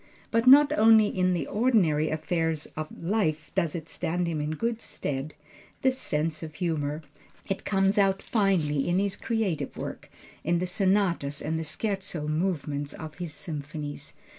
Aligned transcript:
But 0.31 0.47
not 0.47 0.73
only 0.73 1.05
in 1.05 1.35
the 1.35 1.45
ordinary 1.45 2.09
affairs 2.09 2.65
of 2.75 2.87
life 3.03 3.51
does 3.53 3.75
it 3.75 3.87
stand 3.87 4.25
him 4.25 4.41
in 4.41 4.55
good 4.55 4.81
stead, 4.81 5.35
this 5.83 5.95
sense 5.99 6.41
of 6.41 6.55
humor. 6.55 7.03
It 7.47 7.65
comes 7.65 7.99
out 7.99 8.19
finely 8.23 8.87
in 8.87 8.97
his 8.97 9.15
creative 9.15 9.77
work 9.77 10.09
in 10.43 10.57
the 10.57 10.65
sonatas 10.65 11.39
and 11.39 11.59
the 11.59 11.63
Scherzo 11.63 12.27
movements 12.27 12.93
of 12.93 13.19
his 13.19 13.31
symphonies. 13.31 14.13